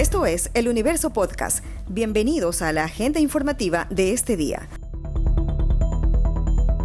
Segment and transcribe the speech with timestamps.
[0.00, 1.62] Esto es El Universo Podcast.
[1.86, 4.66] Bienvenidos a la agenda informativa de este día.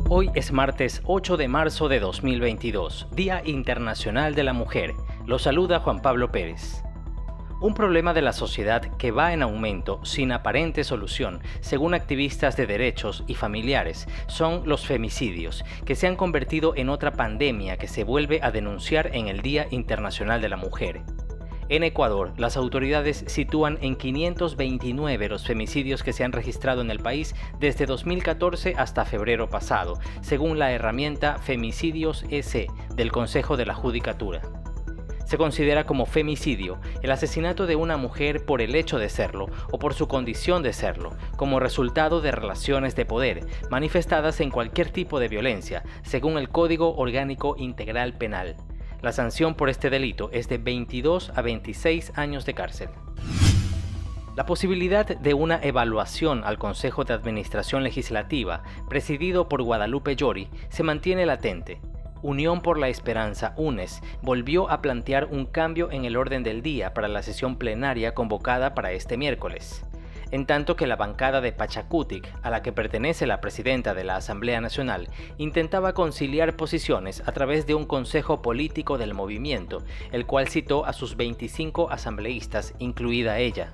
[0.10, 4.96] Hoy es martes 8 de marzo de 2022, Día Internacional de la Mujer.
[5.26, 6.84] Lo saluda Juan Pablo Pérez.
[7.62, 12.68] Un problema de la sociedad que va en aumento sin aparente solución, según activistas de
[12.68, 18.04] derechos y familiares, son los femicidios, que se han convertido en otra pandemia que se
[18.04, 21.02] vuelve a denunciar en el Día Internacional de la Mujer.
[21.68, 27.00] En Ecuador, las autoridades sitúan en 529 los femicidios que se han registrado en el
[27.00, 33.74] país desde 2014 hasta febrero pasado, según la herramienta Femicidios EC del Consejo de la
[33.74, 34.44] Judicatura.
[35.26, 39.80] Se considera como femicidio el asesinato de una mujer por el hecho de serlo o
[39.80, 45.20] por su condición de serlo, como resultado de relaciones de poder, manifestadas en cualquier tipo
[45.20, 48.56] de violencia, según el Código Orgánico Integral Penal.
[49.02, 52.90] La sanción por este delito es de 22 a 26 años de cárcel.
[54.36, 60.84] La posibilidad de una evaluación al Consejo de Administración Legislativa, presidido por Guadalupe Llori, se
[60.84, 61.80] mantiene latente.
[62.22, 66.94] Unión por la Esperanza, UNES, volvió a plantear un cambio en el orden del día
[66.94, 69.86] para la sesión plenaria convocada para este miércoles
[70.36, 74.18] en tanto que la bancada de Pachacutic, a la que pertenece la presidenta de la
[74.18, 80.50] Asamblea Nacional, intentaba conciliar posiciones a través de un consejo político del movimiento, el cual
[80.50, 83.72] citó a sus 25 asambleístas, incluida ella.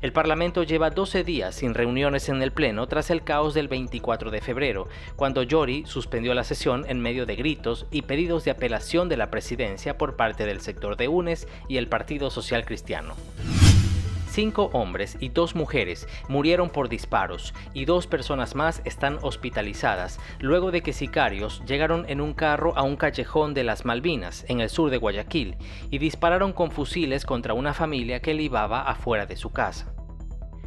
[0.00, 4.30] El Parlamento lleva 12 días sin reuniones en el Pleno tras el caos del 24
[4.30, 9.10] de febrero, cuando Yori suspendió la sesión en medio de gritos y pedidos de apelación
[9.10, 13.16] de la presidencia por parte del sector de UNES y el Partido Social Cristiano.
[14.30, 20.70] Cinco hombres y dos mujeres murieron por disparos y dos personas más están hospitalizadas luego
[20.70, 24.70] de que sicarios llegaron en un carro a un callejón de las Malvinas, en el
[24.70, 25.56] sur de Guayaquil,
[25.90, 29.92] y dispararon con fusiles contra una familia que libaba afuera de su casa.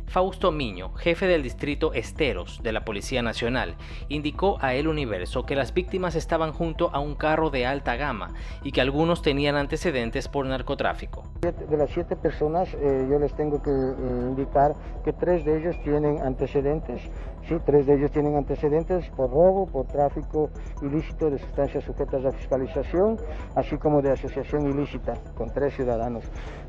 [0.07, 3.75] Fausto Miño, jefe del distrito Esteros de la Policía Nacional,
[4.09, 8.33] indicó a El Universo que las víctimas estaban junto a un carro de alta gama
[8.63, 11.23] y que algunos tenían antecedentes por narcotráfico.
[11.41, 15.75] De las siete personas, eh, yo les tengo que eh, indicar que tres de ellos
[15.83, 17.01] tienen antecedentes,
[17.47, 20.49] sí, tres de ellos tienen antecedentes por robo, por tráfico
[20.81, 23.17] ilícito de sustancias sujetas a fiscalización,
[23.55, 26.23] así como de asociación ilícita con tres ciudadanos.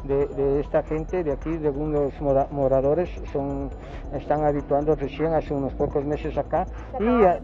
[0.05, 3.09] De, esta gente, de aquí, de algunos moradores,
[4.13, 6.67] están habituando recién hace unos pocos meses acá
[7.01, 7.41] y, eh,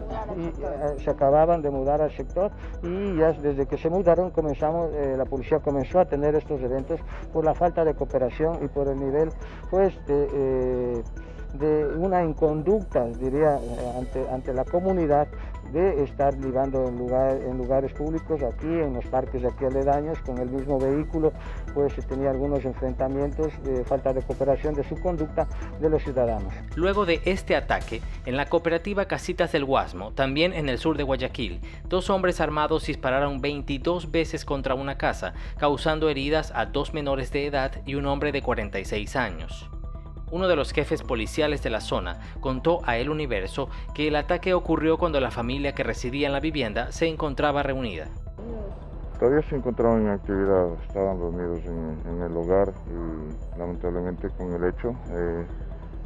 [1.03, 2.51] se acababan de mudar al sector
[2.83, 7.01] y ya desde que se mudaron comenzamos, eh, la policía comenzó a tener estos eventos
[7.33, 9.31] por la falta de cooperación y por el nivel
[9.71, 10.29] pues de...
[10.33, 11.03] Eh,
[11.55, 13.59] de una inconducta, diría,
[13.99, 15.29] ante, ante la comunidad
[15.73, 20.19] de estar ligando en, lugar, en lugares públicos, aquí en los parques de aquí aledaños,
[20.21, 21.33] con el mismo vehículo,
[21.75, 25.47] pues tenía algunos enfrentamientos de falta de cooperación de su conducta
[25.81, 26.53] de los ciudadanos.
[26.75, 31.05] Luego de este ataque, en la cooperativa Casitas del Guasmo, también en el sur de
[31.05, 37.31] Guayaquil, dos hombres armados dispararon 22 veces contra una casa, causando heridas a dos menores
[37.33, 39.71] de edad y un hombre de 46 años.
[40.31, 44.55] Uno de los jefes policiales de la zona contó a El Universo que el ataque
[44.55, 48.07] ocurrió cuando la familia que residía en la vivienda se encontraba reunida.
[49.19, 54.95] Todavía se encontraban en actividad, estaban dormidos en, el hogar y lamentablemente con el hecho,
[55.11, 55.45] eh,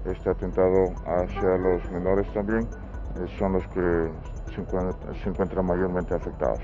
[0.07, 4.11] este atentado hacia los menores también eh, son los que
[4.55, 6.61] se encuentran mayormente afectados.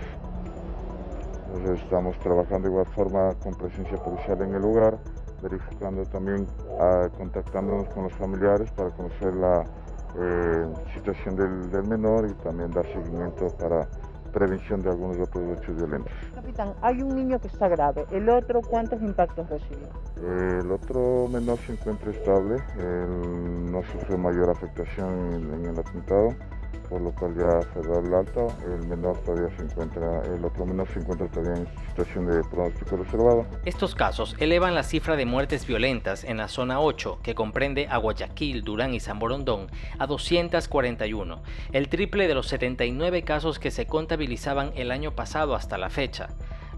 [1.55, 4.99] Entonces estamos trabajando de igual forma con presencia policial en el lugar,
[5.43, 6.47] verificando también,
[6.81, 9.65] ah, contactándonos con los familiares para conocer la
[10.19, 13.87] eh, situación del, del, menor y también dar seguimiento para
[14.33, 16.13] prevención de algunos otros hechos violentos.
[16.35, 19.89] Capitán, hay un niño que está grave, ¿el otro cuántos impactos recibió?
[20.21, 26.35] el otro menor se encuentra estable, él no sufrió mayor afectación en el atentado
[26.89, 28.49] por lo cual ya se da el alto.
[28.65, 32.97] El menor todavía se encuentra, el otro menor se encuentra todavía en situación de pronóstico
[32.97, 33.47] reservado.
[33.65, 37.99] Estos casos elevan la cifra de muertes violentas en la zona 8, que comprende a
[37.99, 39.69] Guayaquil, Durán y San Borondón,
[39.99, 45.79] a 241, el triple de los 79 casos que se contabilizaban el año pasado hasta
[45.79, 46.29] la fecha.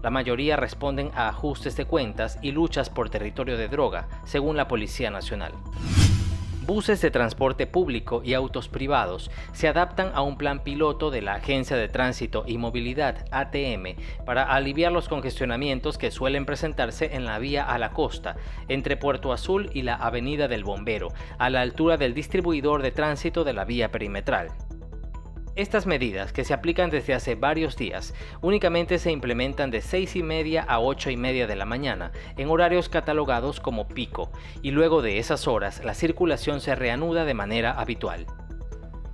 [0.03, 4.67] La mayoría responden a ajustes de cuentas y luchas por territorio de droga, según la
[4.67, 5.53] Policía Nacional.
[6.65, 11.35] Buses de transporte público y autos privados se adaptan a un plan piloto de la
[11.35, 17.37] Agencia de Tránsito y Movilidad ATM para aliviar los congestionamientos que suelen presentarse en la
[17.37, 18.37] vía a la costa,
[18.69, 23.43] entre Puerto Azul y la Avenida del Bombero, a la altura del distribuidor de tránsito
[23.43, 24.47] de la vía perimetral.
[25.55, 30.23] Estas medidas, que se aplican desde hace varios días, únicamente se implementan de 6 y
[30.23, 34.31] media a 8 y media de la mañana, en horarios catalogados como pico,
[34.63, 38.25] y luego de esas horas la circulación se reanuda de manera habitual.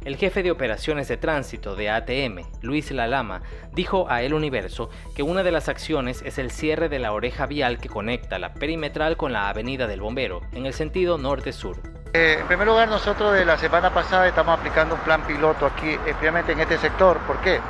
[0.05, 3.41] El jefe de operaciones de tránsito de ATM, Luis Lalama,
[3.73, 7.47] dijo a El Universo que una de las acciones es el cierre de la oreja
[7.47, 11.81] vial que conecta la perimetral con la Avenida del Bombero, en el sentido norte-sur.
[12.11, 15.91] Eh, en primer lugar, nosotros de la semana pasada estamos aplicando un plan piloto aquí,
[16.07, 17.19] especialmente en este sector.
[17.19, 17.61] ¿Por qué?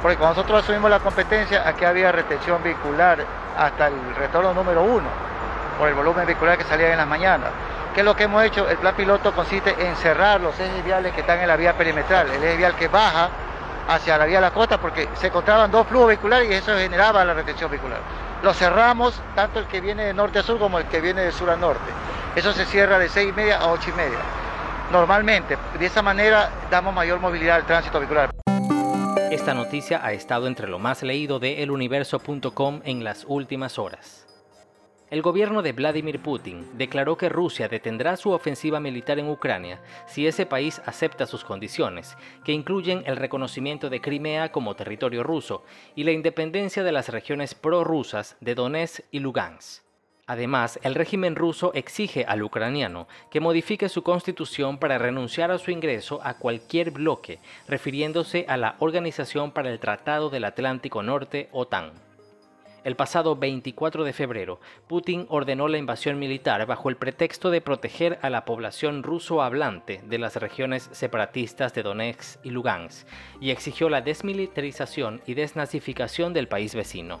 [0.00, 3.18] Porque cuando nosotros asumimos la competencia, aquí había retención vehicular
[3.58, 5.08] hasta el retorno número uno,
[5.76, 7.50] por el volumen vehicular que salía en las mañanas.
[7.92, 8.68] ¿Qué es lo que hemos hecho?
[8.68, 12.30] El plan piloto consiste en cerrar los ejes viales que están en la vía perimetral,
[12.30, 13.28] el eje vial que baja
[13.88, 17.24] hacia la vía de la costa, porque se encontraban dos flujos vehiculares y eso generaba
[17.24, 17.98] la retención vehicular.
[18.44, 21.32] Lo cerramos, tanto el que viene de norte a sur como el que viene de
[21.32, 21.90] sur a norte.
[22.36, 24.18] Eso se cierra de 6 y media a 8 y media.
[24.92, 28.30] Normalmente, de esa manera damos mayor movilidad al tránsito vehicular.
[29.32, 34.26] Esta noticia ha estado entre lo más leído de eluniverso.com en las últimas horas.
[35.10, 40.28] El gobierno de Vladimir Putin declaró que Rusia detendrá su ofensiva militar en Ucrania si
[40.28, 45.64] ese país acepta sus condiciones, que incluyen el reconocimiento de Crimea como territorio ruso
[45.96, 49.89] y la independencia de las regiones prorrusas de Donetsk y Lugansk.
[50.30, 55.72] Además, el régimen ruso exige al ucraniano que modifique su constitución para renunciar a su
[55.72, 61.90] ingreso a cualquier bloque, refiriéndose a la Organización para el Tratado del Atlántico Norte, OTAN.
[62.84, 68.20] El pasado 24 de febrero, Putin ordenó la invasión militar bajo el pretexto de proteger
[68.22, 73.04] a la población ruso hablante de las regiones separatistas de Donetsk y Lugansk
[73.40, 77.20] y exigió la desmilitarización y desnazificación del país vecino.